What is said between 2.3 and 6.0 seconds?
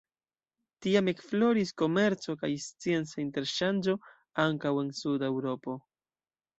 kaj scienca interŝanĝo, ankaŭ en suda Eŭropo.